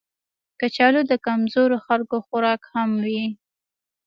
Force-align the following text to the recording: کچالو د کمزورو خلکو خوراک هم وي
کچالو 0.59 1.01
د 1.11 1.13
کمزورو 1.25 1.77
خلکو 1.85 2.15
خوراک 2.25 2.61
هم 2.73 2.89
وي 3.05 3.23